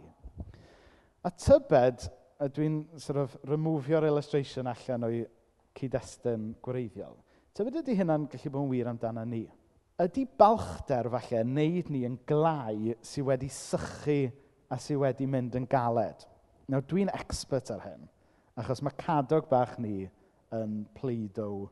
A 1.25 1.31
tybed, 1.31 2.07
dwi'n 2.55 2.81
sort 3.01 3.21
of 3.23 3.35
removio'r 3.49 4.07
illustration 4.07 4.67
allan 4.69 5.07
o'i 5.07 5.23
cyd-destun 5.75 6.53
gwreiddiol. 6.63 7.15
Tybed 7.55 7.79
ydy 7.81 7.95
hynna'n 7.99 8.27
gallu 8.31 8.51
bod 8.51 8.65
yn 8.65 8.73
wir 8.73 8.91
amdano 8.91 9.23
ni? 9.27 9.45
ydy 10.01 10.25
balchder 10.39 11.07
falle 11.13 11.41
wneud 11.45 11.89
ni 11.91 12.01
yn 12.03 12.17
glau 12.27 12.95
sydd 13.05 13.27
wedi 13.29 13.47
sychu 13.51 14.17
a 14.67 14.77
sydd 14.81 14.99
wedi 14.99 15.27
mynd 15.29 15.55
yn 15.55 15.67
galed? 15.71 16.25
Nawr, 16.67 16.83
dwi'n 16.89 17.11
expert 17.13 17.71
ar 17.71 17.83
hyn, 17.85 18.03
achos 18.59 18.81
mae 18.83 18.95
cadog 18.99 19.47
bach 19.47 19.77
ni 19.79 20.09
yn 20.55 20.81
pleido 20.97 21.69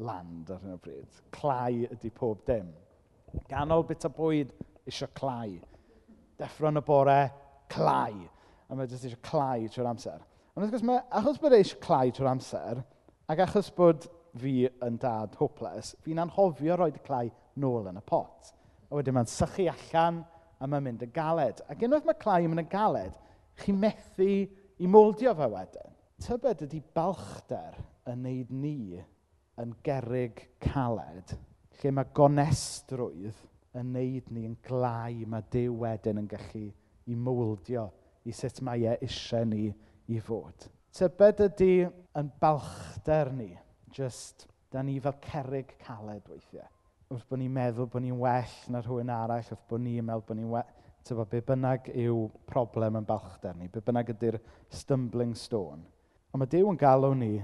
land 0.00 0.48
ar 0.54 0.62
hyn 0.62 0.76
o 0.76 0.80
bryd. 0.80 1.20
Clau 1.34 1.84
ydy 1.90 2.12
pob 2.14 2.40
dim. 2.48 2.70
Ganol 3.50 3.84
bit 3.88 4.06
o 4.08 4.12
bwyd 4.16 4.54
eisiau 4.88 5.10
clau. 5.18 5.58
Deffro'n 6.40 6.80
y 6.80 6.84
bore, 6.86 7.18
clau. 7.74 8.22
A 8.68 8.78
mae 8.78 8.88
jyst 8.88 9.10
eisiau 9.10 9.24
clau 9.28 9.66
trwy'r 9.68 9.90
amser. 9.90 10.22
Ond 10.54 10.64
wrth 10.64 10.72
gwrs, 10.72 10.86
mae, 10.88 11.02
achos 11.20 11.42
bod 11.42 11.58
eisiau 11.58 11.82
clau 11.84 12.14
trwy'r 12.14 12.30
amser, 12.32 12.80
ac 13.28 13.44
achos 13.44 13.68
bod 13.76 14.08
fi 14.38 14.54
yn 14.86 14.96
dad 15.02 15.36
hopeless, 15.40 15.92
fi'n 16.06 16.22
anhofio 16.22 16.78
roed 16.78 16.96
y 16.96 17.04
clau 17.04 17.28
nôl 17.60 17.90
yn 17.90 18.00
y 18.00 18.04
pot. 18.06 18.52
A 18.88 18.96
wedyn 18.96 19.16
mae'n 19.16 19.30
sychu 19.30 19.68
allan 19.72 20.22
a 20.58 20.66
mae'n 20.66 20.86
mynd 20.86 21.04
yn 21.06 21.12
galed. 21.14 21.62
Ac 21.70 21.84
unwaith 21.86 22.08
mae 22.08 22.18
clai 22.22 22.40
yn 22.46 22.52
mynd 22.52 22.64
yn 22.64 22.72
galed, 22.72 23.14
chi 23.58 23.74
methu 23.74 24.30
i 24.78 24.90
moldio 24.90 25.34
fe 25.38 25.50
wedyn. 25.52 25.94
Tybed 26.22 26.64
ydy 26.66 26.80
balchder 26.96 27.78
yn 28.10 28.24
neud 28.24 28.50
ni 28.50 28.98
yn 29.58 29.74
gerig 29.86 30.40
caled, 30.62 31.34
lle 31.78 31.92
mae 31.94 32.10
gonestrwydd 32.14 33.38
yn 33.78 33.92
neud 33.94 34.30
ni 34.34 34.46
yn 34.48 34.56
glau 34.66 35.26
mae 35.30 35.46
Dyw 35.52 35.76
wedyn 35.82 36.22
yn 36.22 36.30
gallu 36.30 36.66
i 37.08 37.16
moldio 37.16 37.88
i 38.26 38.34
sut 38.34 38.60
mae 38.66 38.86
e 38.86 38.96
eisiau 39.04 39.46
ni 39.48 39.68
i 40.10 40.20
fod. 40.24 40.68
Tybed 40.98 41.44
ydy 41.46 41.72
yn 42.18 42.32
balchder 42.40 43.30
ni, 43.34 43.52
jyst, 43.94 44.48
da 44.72 44.82
ni 44.82 44.98
fel 45.00 45.16
cerig 45.24 45.76
caled 45.84 46.26
weithiau 46.28 46.66
wrth 47.08 47.24
bod 47.28 47.40
ni'n 47.40 47.52
meddwl 47.52 47.86
bod 47.88 48.04
ni'n 48.04 48.18
well 48.20 48.56
na 48.68 48.82
rhywun 48.84 49.10
arall, 49.12 49.46
wrth 49.46 49.64
bod 49.70 49.80
ni'n 49.80 50.04
meddwl 50.04 50.26
bod 50.28 50.38
ni'n 50.40 50.52
well... 50.52 50.74
Tyfa, 51.08 51.24
be 51.30 51.38
bynnag 51.40 51.86
yw 51.96 52.26
problem 52.50 52.98
yn 52.98 53.06
balchder 53.08 53.54
ni, 53.56 53.68
be 53.72 53.80
bynnag 53.80 54.10
ydy'r 54.12 54.36
stumbling 54.74 55.30
stone. 55.38 55.80
Ond 56.34 56.42
mae 56.42 56.50
Dyw 56.52 56.68
yn 56.68 56.80
galw 56.80 57.14
ni 57.16 57.38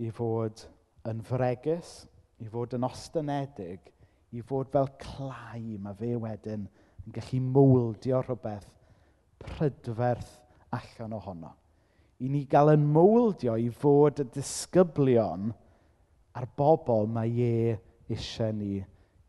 i 0.00 0.08
fod 0.14 0.62
yn 1.10 1.20
fregus, 1.26 2.06
i 2.40 2.48
fod 2.48 2.78
yn 2.78 2.86
ostynedig, 2.86 3.90
i 4.32 4.40
fod 4.46 4.70
fel 4.72 4.88
clai 5.02 5.76
mae 5.82 5.98
fe 5.98 6.14
wedyn 6.22 6.64
yn 7.02 7.16
gallu 7.18 7.40
mwldio 7.50 8.22
rhywbeth 8.24 8.70
prydferth 9.42 10.38
allan 10.78 11.18
ohono. 11.18 11.52
I 12.24 12.30
ni 12.32 12.46
gael 12.48 12.72
yn 12.72 12.86
mwldio 12.94 13.58
i 13.60 13.68
fod 13.74 14.22
y 14.24 14.26
disgyblion 14.32 15.50
a'r 16.38 16.48
bobl 16.56 17.10
mae 17.10 17.36
e 17.44 17.76
eisiau 18.08 18.56
ni 18.56 18.78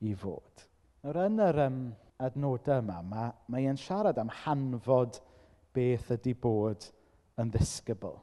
i 0.01 0.13
fod. 0.17 0.65
Nawr 1.05 1.24
yn 1.25 1.41
yr 1.41 1.60
um, 1.65 1.79
adnodau 2.22 2.81
yma, 2.81 3.00
mae, 3.05 3.31
mae 3.50 3.70
e'n 3.70 3.79
siarad 3.79 4.20
am 4.22 4.31
hanfod 4.43 5.22
beth 5.75 6.12
ydy 6.17 6.36
bod 6.38 6.86
yn 7.41 7.51
ddisgybl. 7.53 8.20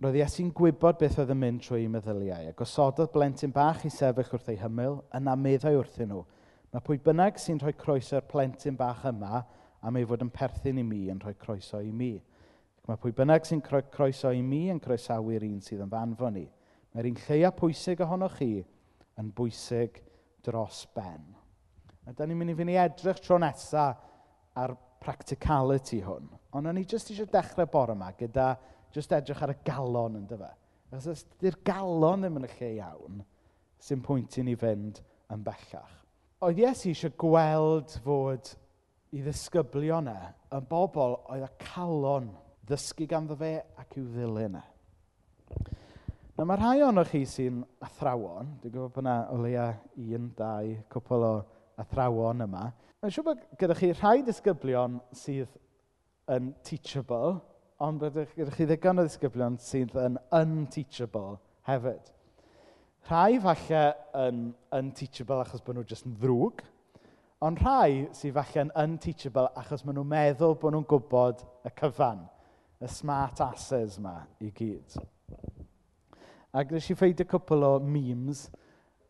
Roedd 0.00 0.16
Iesu'n 0.16 0.52
gwybod 0.56 0.98
beth 1.00 1.18
oedd 1.20 1.32
yn 1.34 1.40
mynd 1.40 1.62
trwy 1.64 1.82
ei 1.84 1.92
meddyliau, 1.92 2.46
a 2.48 2.56
gosododd 2.56 3.12
blentyn 3.12 3.52
bach 3.52 3.82
i 3.84 3.90
sefyll 3.92 4.30
wrth 4.36 4.48
ei 4.52 4.60
hymyl, 4.60 5.00
yna 5.16 5.34
meddai 5.36 5.74
wrthyn 5.76 6.08
nhw. 6.12 6.22
Mae 6.70 6.84
pwy 6.86 7.00
bynnag 7.04 7.40
sy'n 7.42 7.58
rhoi 7.60 7.74
croeso'r 7.76 8.28
plentyn 8.30 8.78
bach 8.78 9.02
yma 9.10 9.42
am 9.82 9.96
ei 9.98 10.06
fod 10.06 10.22
yn 10.24 10.30
perthyn 10.32 10.78
i 10.80 10.84
mi 10.86 11.02
yn 11.12 11.20
rhoi 11.20 11.34
croeso 11.40 11.82
i 11.82 11.90
mi. 11.92 12.14
Mae 12.88 13.00
pwy 13.00 13.12
bynnag 13.16 13.44
sy'n 13.48 13.60
croeso 13.66 14.30
i 14.32 14.40
mi 14.42 14.68
yn 14.72 14.80
croesawu'r 14.82 15.44
un 15.48 15.60
sydd 15.66 15.82
yn 15.84 15.90
fanfo 15.92 16.30
ni. 16.32 16.46
Mae'r 16.94 17.10
un 17.10 17.18
lleia 17.26 17.50
pwysig 17.54 18.00
ohonoch 18.06 18.38
chi 18.38 18.62
yn 19.20 19.34
bwysig 19.36 20.00
dros 20.44 20.84
ben. 20.94 21.26
A 22.06 22.14
da 22.16 22.26
ni'n 22.26 22.38
mynd 22.38 22.54
i 22.54 22.56
fynd 22.58 22.72
i 22.72 22.78
edrych 22.80 23.20
tro 23.24 23.38
nesaf 23.40 24.00
ar 24.60 24.74
practicality 25.00 26.00
hwn. 26.04 26.28
Ond 26.56 26.70
o'n 26.70 26.80
i 26.80 26.84
jyst 26.84 27.12
eisiau 27.12 27.28
dechrau 27.30 27.68
bore 27.70 27.94
yma 27.96 28.10
gyda 28.18 28.54
jyst 28.94 29.12
edrych 29.16 29.42
ar 29.44 29.54
y 29.54 29.58
galon 29.66 30.18
yn 30.18 30.26
dyfa. 30.30 30.50
E? 30.50 30.56
Achos 30.90 31.12
os 31.12 31.24
ydy'r 31.38 31.60
galon 31.66 32.24
ddim 32.24 32.40
yn 32.40 32.48
y 32.48 32.50
lle 32.56 32.70
iawn, 32.80 33.20
sy'n 33.80 34.02
pwynt 34.04 34.40
i 34.40 34.44
ni 34.46 34.56
fynd 34.58 34.98
yn 35.30 35.44
bellach. 35.46 35.94
Oedd 36.42 36.58
Iesu 36.58 36.90
eisiau 36.90 37.14
gweld 37.20 37.94
fod 38.04 38.50
i 39.14 39.22
ddisgyblion 39.22 40.10
e 40.10 40.18
yn 40.56 40.66
bobl 40.70 41.16
oedd 41.30 41.46
y 41.46 41.50
calon 41.62 42.30
ddysgu 42.66 43.06
ganddo 43.10 43.36
fe 43.38 43.56
ac 43.78 43.96
i'w 43.98 44.08
ddilyn 44.14 44.58
e. 44.58 44.64
Nawr 46.40 46.48
mae 46.48 46.56
rhai 46.56 46.78
ohonoch 46.80 47.10
chi 47.12 47.18
sy'n 47.28 47.56
athrawon. 47.84 48.54
Dwi'n 48.62 48.72
gwybod 48.72 48.92
bod 48.94 49.02
yna 49.02 49.14
o 49.28 49.34
leia 49.42 49.64
un, 50.16 50.30
dau, 50.38 50.70
cwpl 50.88 51.24
o 51.26 51.32
athrawon 51.82 52.40
yma. 52.46 52.62
Mae'n 53.02 53.12
siŵr 53.12 53.26
bod 53.26 53.42
gyda 53.60 53.76
chi 53.76 53.90
rhai 53.90 54.22
disgyblion 54.24 54.94
sydd 55.20 55.50
yn 56.32 56.48
teachable, 56.64 57.34
ond 57.84 58.00
bod 58.00 58.16
gyda 58.38 58.56
chi 58.56 58.68
ddigon 58.70 59.02
o 59.02 59.04
ddisgyblion 59.04 59.60
sydd 59.60 59.92
yn 60.00 60.16
unteachable 60.40 61.36
hefyd. 61.68 62.08
Rhai 63.12 63.36
falle 63.44 63.84
yn 64.24 64.42
unteachable 64.80 65.44
achos 65.44 65.60
bod 65.68 65.76
nhw 65.76 65.86
jyst 65.92 66.08
yn 66.08 66.16
ddrwg, 66.24 66.64
ond 67.44 67.64
rhai 67.66 68.08
sydd 68.16 68.38
falle 68.40 68.64
yn 68.64 68.76
unteachable 68.86 69.52
achos 69.60 69.84
maen 69.84 70.00
nhw'n 70.00 70.12
meddwl 70.16 70.56
bod 70.56 70.72
nhw'n 70.72 70.88
gwybod 70.96 71.44
y 71.68 71.76
cyfan, 71.84 72.24
y 72.80 72.94
smart 72.96 73.44
asses 73.52 74.00
yma 74.00 74.22
i 74.40 74.54
gyd. 74.56 75.02
Ac 76.50 76.72
nes 76.74 76.88
i 76.90 76.94
ffeindio 76.98 77.28
cwpl 77.30 77.62
o 77.62 77.78
memes. 77.78 78.48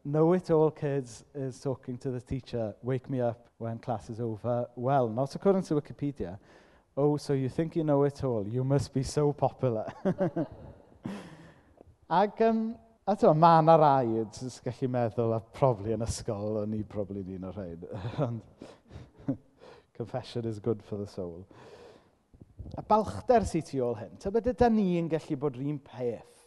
Know 0.04 0.34
it 0.34 0.50
all 0.50 0.70
kids 0.70 1.24
is 1.34 1.60
talking 1.60 1.96
to 1.98 2.10
the 2.10 2.20
teacher. 2.20 2.74
Wake 2.82 3.08
me 3.08 3.20
up 3.22 3.48
when 3.56 3.78
class 3.78 4.10
is 4.10 4.20
over. 4.20 4.66
Well, 4.76 5.08
not 5.08 5.34
according 5.34 5.62
to 5.64 5.74
Wikipedia. 5.74 6.38
Oh, 6.96 7.16
so 7.16 7.32
you 7.32 7.48
think 7.48 7.76
you 7.76 7.84
know 7.84 8.02
it 8.04 8.22
all. 8.24 8.46
You 8.46 8.62
must 8.62 8.92
be 8.92 9.02
so 9.02 9.32
popular. 9.32 9.90
Ac, 12.10 12.44
um, 12.44 12.76
a 13.06 13.16
to, 13.16 13.32
mae 13.32 13.60
yna 13.62 13.76
rai, 13.80 14.06
dwi'n 14.34 14.56
gallu 14.66 14.88
meddwl, 14.92 15.36
a 15.36 15.40
probably 15.40 15.94
yn 15.96 16.04
ysgol, 16.04 16.58
o'n 16.60 16.74
i 16.76 16.82
probably 16.82 17.22
un 17.36 17.46
o'r 17.48 17.56
rhaid. 17.56 17.86
Confession 19.96 20.44
is 20.44 20.58
good 20.58 20.82
for 20.82 20.98
the 20.98 21.06
soul. 21.06 21.46
A 22.76 22.82
balchder 22.82 23.46
sy'n 23.48 23.64
tu 23.64 23.80
ôl 23.84 23.96
hyn, 24.00 24.18
ta 24.20 24.32
beth 24.34 24.50
da 24.58 24.68
ni 24.68 24.98
yn 24.98 25.08
gallu 25.12 25.38
bod 25.40 25.56
rhywun 25.56 25.80
peth 25.86 26.39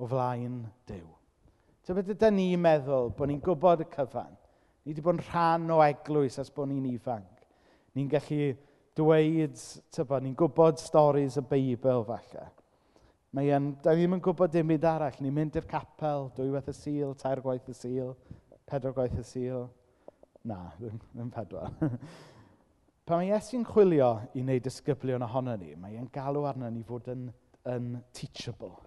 o 0.00 0.08
flaen 0.08 0.62
Dyw. 0.88 1.08
Ta 1.84 1.96
beth 1.96 2.12
ydy 2.14 2.30
ni'n 2.32 2.60
meddwl 2.62 3.10
bod 3.16 3.28
ni'n 3.28 3.42
gwybod 3.44 3.84
y 3.84 3.86
cyfan? 3.92 4.32
Ni 4.84 4.92
wedi 4.92 5.04
bod 5.04 5.18
yn 5.18 5.24
rhan 5.26 5.72
o 5.74 5.80
eglwys 5.84 6.38
as 6.40 6.52
bod 6.54 6.70
ni'n 6.70 6.88
ifanc. 6.88 7.44
Ni'n 7.96 8.08
gallu 8.12 8.52
dweud, 8.96 9.60
tybo, 9.92 10.20
ni'n 10.22 10.36
gwybod 10.38 10.80
storys 10.80 11.36
y 11.40 11.44
Beibl 11.50 12.04
falle. 12.08 12.46
Mae 13.36 13.52
yn, 13.54 13.70
da 13.84 13.94
ni 13.94 14.04
ddim 14.04 14.16
yn 14.16 14.24
gwybod 14.24 14.52
dim 14.54 14.72
byd 14.72 14.86
arall. 14.88 15.20
Ni'n 15.20 15.36
mynd 15.36 15.58
i'r 15.60 15.68
capel, 15.70 16.30
dwywaith 16.36 16.72
y 16.72 16.76
sil, 16.78 17.14
tair 17.20 17.42
gwaith 17.44 17.68
y 17.70 17.76
sil, 17.76 18.14
pedwar 18.70 18.96
gwaith 18.96 19.20
y 19.20 19.24
sil. 19.26 19.64
Na, 20.48 20.62
ddim, 20.78 21.00
ddim 21.12 21.32
pedwar. 21.34 21.74
Pan 23.06 23.20
mae 23.20 23.32
Iesu'n 23.34 23.66
chwilio 23.66 24.12
i 24.32 24.44
wneud 24.44 24.64
disgyblion 24.64 25.26
ohono 25.26 25.56
ni, 25.60 25.74
mae 25.76 25.98
e'n 25.98 26.08
galw 26.14 26.46
arno 26.48 26.70
ni 26.70 26.86
fod 26.86 27.10
yn, 27.12 27.26
yn 27.68 27.96
teachable 28.16 28.78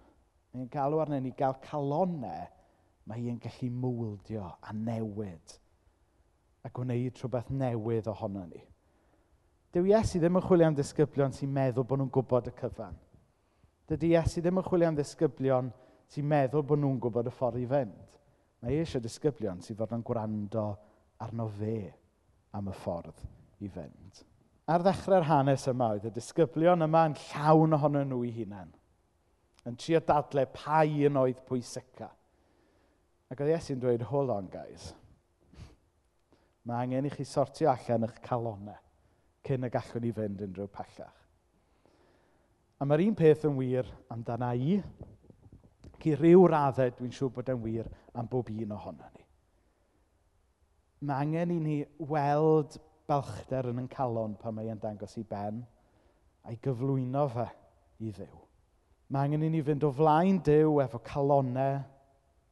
Mae 0.54 0.62
Mae'n 0.62 0.70
galw 0.70 1.00
arnyn 1.02 1.24
ni 1.26 1.32
gael 1.34 1.56
calonau 1.64 2.46
mae 3.10 3.18
hi 3.20 3.32
gallu 3.42 3.70
mwldio 3.74 4.46
a 4.62 4.72
newid 4.72 5.56
a 6.64 6.70
gwneud 6.72 7.18
rhywbeth 7.18 7.50
newydd 7.50 8.06
ohono 8.12 8.44
ni. 8.46 8.62
Dyw 9.74 9.90
Iesu 9.90 10.20
ddim 10.22 10.38
yn 10.38 10.44
chwilio 10.46 10.68
am 10.70 10.76
ddisgyblion 10.78 11.34
sy'n 11.34 11.50
meddwl 11.52 11.84
bod 11.90 11.98
nhw'n 12.00 12.12
gwybod 12.14 12.48
y 12.48 12.54
cyfan. 12.60 12.94
Dydy 13.90 14.12
Iesu 14.14 14.40
ddim 14.40 14.62
yn 14.62 14.66
chwilio 14.68 14.92
am 14.92 14.96
ddisgyblion 14.96 15.72
sy'n 16.14 16.28
meddwl 16.30 16.62
bod 16.62 16.80
nhw'n 16.80 17.00
gwybod 17.02 17.28
y 17.28 17.34
ffordd 17.34 17.58
i 17.58 17.66
fynd. 17.74 18.14
Mae 18.62 18.78
eisiau 18.78 19.02
disgyblion 19.02 19.58
sy'n 19.60 19.76
fod 19.76 19.92
yn 19.92 20.06
gwrando 20.06 20.68
arno 21.26 21.48
fe 21.58 21.90
am 22.54 22.70
y 22.70 22.76
ffordd 22.84 23.26
i 23.60 23.68
fynd. 23.74 24.22
Ar 24.70 24.86
ddechrau'r 24.86 25.26
hanes 25.28 25.66
yma 25.68 25.90
oedd 25.96 26.06
y 26.08 26.14
disgyblion 26.14 26.86
yma 26.86 27.02
yn 27.10 27.18
llawn 27.26 27.76
ohono 27.76 28.06
nhw 28.06 28.22
i 28.24 28.32
hunain 28.38 28.70
yn 29.68 29.78
trio 29.80 30.00
dadle 30.04 30.44
pa 30.52 30.82
un 30.84 31.20
oedd 31.22 31.40
pwysica. 31.48 32.10
Ac 33.32 33.40
oedd 33.40 33.54
Iesu'n 33.54 33.80
dweud, 33.80 34.04
hold 34.10 34.32
on 34.34 34.48
guys, 34.52 34.92
mae 36.64 36.84
angen 36.84 37.08
i 37.08 37.12
chi 37.12 37.26
sortio 37.28 37.70
allan 37.72 38.06
eich 38.06 38.20
calonau 38.24 38.80
cyn 39.44 39.66
y 39.66 39.70
gallwn 39.72 40.04
ni 40.04 40.12
fynd 40.16 40.44
unrhyw 40.46 40.70
pellach. 40.72 41.18
A 42.80 42.86
mae'r 42.88 43.04
un 43.04 43.16
peth 43.16 43.44
yn 43.48 43.58
wir 43.58 43.88
amdana 44.12 44.52
i, 44.56 44.78
ac 45.92 46.06
i 46.08 46.14
ryw 46.16 46.46
raddau 46.50 46.92
dwi'n 46.96 47.12
siŵr 47.14 47.32
bod 47.34 47.52
yn 47.52 47.60
wir 47.64 47.90
am 48.16 48.28
bob 48.30 48.50
un 48.52 48.74
ohono 48.76 49.10
ni. 49.12 49.26
Mae 51.04 51.26
angen 51.26 51.52
i 51.52 51.60
ni 51.60 51.76
weld 52.12 52.78
balchder 53.08 53.68
yn 53.70 53.82
yn 53.82 53.90
calon 53.92 54.36
pan 54.40 54.56
mae 54.56 54.72
e'n 54.72 54.80
dangos 54.80 55.18
i 55.20 55.24
ben 55.28 55.60
a'i 56.44 56.56
gyflwyno 56.64 57.26
fe 57.32 57.46
i 58.00 58.12
ddew. 58.12 58.40
Mae 59.12 59.28
angen 59.28 59.42
i 59.44 59.50
ni 59.52 59.60
fynd 59.60 59.84
o 59.84 59.90
flaen 59.92 60.38
Dyw 60.44 60.78
efo 60.80 60.98
calonau, 61.04 61.82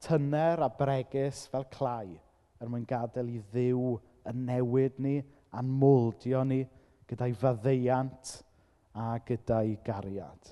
tyner 0.05 0.61
a 0.61 0.69
bregus 0.69 1.47
fel 1.49 1.65
clai 1.73 2.19
er 2.61 2.69
mwyn 2.69 2.85
gadael 2.89 3.31
i 3.33 3.39
ddiw 3.55 3.95
yn 4.29 4.43
newid 4.49 4.99
ni 5.01 5.15
a'n 5.57 5.71
mwldio 5.81 6.43
ni 6.45 6.61
gyda'i 7.09 7.33
faddeuant 7.41 8.35
a 8.93 9.15
gyda'i 9.25 9.79
gariad. 9.87 10.51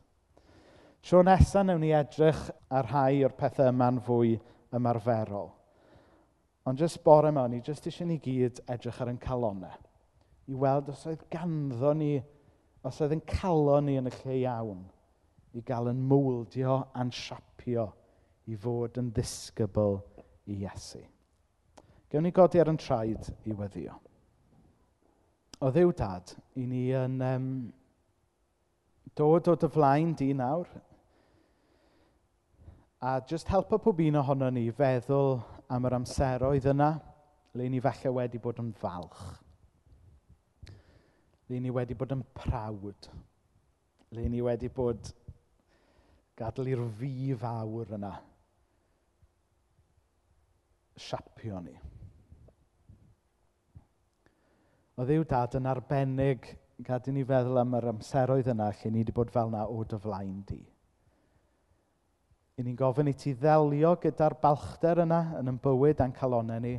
Tro 1.04 1.20
nesaf 1.26 1.66
newn 1.66 1.84
ni 1.84 1.92
edrych 1.96 2.46
ar 2.72 2.88
rhai 2.88 3.20
o'r 3.26 3.36
pethau 3.36 3.68
yma'n 3.68 4.00
fwy 4.06 4.38
ymarferol. 4.76 5.50
Ond 6.64 6.80
jyst 6.80 7.02
bore 7.04 7.32
mewn, 7.32 7.52
ni 7.52 7.60
jyst 7.64 7.88
eisiau 7.88 8.08
ni 8.08 8.16
gyd 8.24 8.62
edrych 8.72 9.02
ar 9.04 9.12
ein 9.12 9.20
calonau. 9.20 9.76
I 10.48 10.56
weld 10.56 10.88
os 10.92 11.04
oedd 11.08 11.28
ganddo 11.32 11.92
ni, 11.96 12.14
os 12.84 13.02
oedd 13.04 13.18
yn 13.18 13.24
calon 13.28 13.86
ni 13.88 13.98
yn 14.00 14.08
y 14.08 14.14
lle 14.22 14.38
iawn– 14.40 14.80
i 15.56 15.62
gael 15.66 15.90
yn 15.92 16.02
mwldio 16.10 16.76
a'n 16.94 17.10
siapio 17.14 17.88
i 18.50 18.56
fod 18.58 18.98
yn 19.00 19.10
ddisgybl 19.14 19.98
i 20.50 20.60
Iesu. 20.62 21.02
Gewn 22.10 22.26
ni 22.26 22.32
godi 22.34 22.60
ar 22.60 22.70
yn 22.72 22.78
traed 22.80 23.32
i 23.46 23.54
weddio. 23.54 23.96
O 25.60 25.70
ddiw 25.70 25.92
dad, 25.94 26.32
i 26.56 26.64
ni 26.66 26.86
yn 26.96 27.20
um, 27.22 27.50
dod 29.18 29.50
o 29.50 29.56
dy 29.58 29.68
flaen 29.70 30.14
di 30.18 30.32
nawr 30.34 30.70
a 33.00 33.20
just 33.26 33.48
helpa 33.48 33.78
pob 33.78 34.00
un 34.00 34.18
ohono 34.20 34.50
ni 34.52 34.66
feddwl 34.76 35.38
am 35.72 35.86
yr 35.88 35.94
amseroedd 35.96 36.66
yna 36.72 36.90
le 37.56 37.68
ni 37.72 37.80
falle 37.80 38.12
wedi 38.12 38.38
bod 38.38 38.58
yn 38.60 38.74
falch. 38.76 39.22
Le 41.48 41.60
ni 41.60 41.72
wedi 41.72 41.96
bod 41.96 42.12
yn 42.14 42.20
prawd. 42.36 43.08
Le 44.12 44.28
ni 44.28 44.42
wedi 44.44 44.68
bod 44.68 45.10
Gadael 46.40 46.72
i'r 46.72 46.82
fi 46.96 47.34
fawr 47.36 47.94
yna 47.98 48.14
siapio 51.00 51.60
ni. 51.64 51.74
O 55.00 55.04
ddiw 55.08 55.24
dad 55.28 55.56
yn 55.56 55.68
arbennig 55.68 56.48
gadw 56.84 57.12
ni 57.12 57.24
feddwl 57.28 57.60
am 57.60 57.76
yr 57.76 57.90
amseroedd 57.92 58.50
yna 58.52 58.70
lle 58.72 58.92
ni 58.92 59.02
wedi 59.02 59.14
bod 59.16 59.32
fel 59.32 59.52
yna 59.52 59.66
o 59.68 59.84
dy 59.84 60.00
flaen 60.00 60.40
di. 60.48 60.60
I 62.60 62.64
ni'n 62.64 62.76
gofyn 62.76 63.08
i 63.08 63.16
ti 63.16 63.32
ddelio 63.36 63.94
gyda'r 64.00 64.36
balchder 64.40 65.04
yna 65.06 65.20
yn 65.40 65.52
yn 65.52 65.60
bywyd 65.64 66.00
a'n 66.04 66.16
calonau 66.16 66.60
ni 66.64 66.74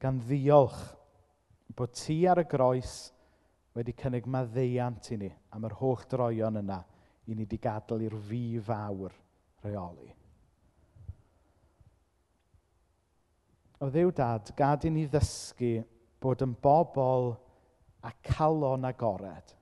gan 0.00 0.20
ddiolch 0.20 0.82
bod 1.76 1.92
ti 1.96 2.22
ar 2.28 2.40
y 2.40 2.48
groes 2.48 2.98
wedi 3.76 3.96
cynnig 4.00 4.28
maddeiant 4.32 5.12
i 5.12 5.20
ni 5.20 5.32
am 5.56 5.64
yr 5.68 5.76
holl 5.80 6.04
droion 6.08 6.60
yna 6.60 6.82
i 7.26 7.34
ni 7.34 7.44
wedi 7.44 7.58
gadael 7.62 8.06
i'r 8.06 8.16
fi 8.28 8.42
fawr 8.62 9.14
reoli. 9.64 10.12
O 13.82 13.90
ddew 13.92 14.12
dad, 14.16 14.52
gad 14.56 14.86
i 14.88 14.90
ni 14.92 15.04
ddysgu 15.10 15.74
bod 16.22 16.42
yn 16.46 16.54
bobl 16.62 17.34
a 18.06 18.12
calon 18.24 18.86
agored. 18.88 19.52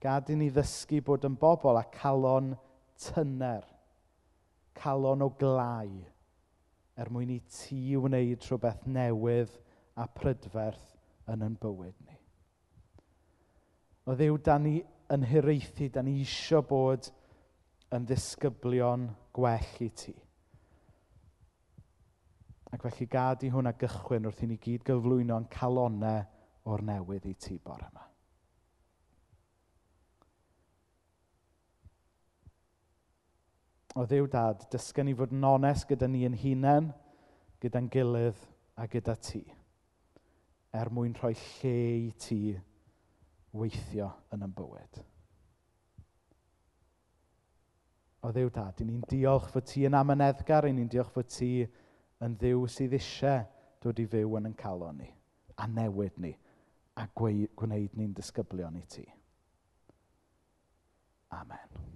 Gad 0.00 0.30
i 0.32 0.36
ni 0.38 0.48
ddysgu 0.54 1.02
bod 1.04 1.26
yn 1.28 1.36
bobl 1.40 1.76
a 1.76 1.84
calon 1.92 2.54
tyner, 2.96 3.66
calon 4.78 5.26
o 5.26 5.28
glau, 5.40 5.92
er 6.96 7.12
mwyn 7.12 7.34
i 7.34 7.40
ti 7.52 7.98
wneud 8.00 8.44
rhywbeth 8.46 8.86
newydd 8.88 9.52
a 9.96 10.06
prydferth 10.16 10.94
yn 11.32 11.44
yn 11.44 11.58
bywyd 11.60 11.96
ni. 12.06 12.16
O 14.06 14.14
ddew, 14.16 14.38
da 14.40 14.56
ni 14.62 14.78
yn 15.14 15.26
hiraethu, 15.26 15.90
da 15.92 16.02
ni 16.02 16.20
isio 16.22 16.62
bod 16.66 17.10
yn 17.94 18.06
ddisgyblion 18.06 19.06
gwell 19.36 19.84
i 19.84 19.90
ti. 19.94 20.14
Ac 22.74 22.82
felly 22.82 23.06
gad 23.10 23.44
i 23.46 23.52
hwnna 23.54 23.72
gychwyn 23.78 24.26
wrth 24.26 24.42
i 24.42 24.50
ni 24.50 24.58
gyd 24.62 24.84
gyflwyno'n 24.86 25.46
calonau 25.52 26.24
o'r 26.66 26.82
newydd 26.82 27.28
i 27.30 27.34
ti 27.38 27.58
bore 27.62 27.86
yma. 27.86 28.02
O 33.96 34.04
ddiw 34.04 34.26
dad, 34.28 34.66
dysgu 34.68 35.06
ni 35.06 35.14
fod 35.16 35.30
yn 35.32 35.46
onest 35.48 35.86
gyda 35.88 36.08
ni 36.10 36.26
yn 36.28 36.34
hunain, 36.36 36.90
gyda'n 37.62 37.86
gilydd 37.88 38.42
a 38.76 38.84
gyda 38.92 39.14
ti, 39.16 39.40
er 40.76 40.90
mwyn 40.92 41.14
rhoi 41.16 41.32
lle 41.38 41.76
i 42.02 42.10
ti 42.20 42.40
weithio 43.58 44.10
yn 44.34 44.44
ein 44.46 44.54
bywyd. 44.56 45.02
O 48.26 48.32
ddiw 48.34 48.50
dad, 48.50 48.80
ni'n 48.82 49.04
diolch 49.10 49.50
fod 49.52 49.68
ti 49.70 49.84
yn 49.86 49.96
amyneddgar, 49.98 50.66
ni'n 50.66 50.90
diolch 50.90 51.12
fod 51.14 51.30
ti 51.30 51.50
yn 52.24 52.38
ddiw 52.40 52.64
sydd 52.72 52.96
eisiau 52.98 53.44
dod 53.84 54.00
i 54.02 54.06
fyw 54.10 54.38
yn 54.38 54.50
yn 54.50 54.56
calon 54.58 54.98
ni, 55.02 55.10
a 55.62 55.68
newid 55.70 56.16
ni, 56.22 56.32
a 56.96 57.06
gwneud 57.14 57.94
ni'n 57.94 58.16
disgyblion 58.16 58.80
i 58.80 58.86
ti. 58.90 59.06
Amen. 61.36 61.95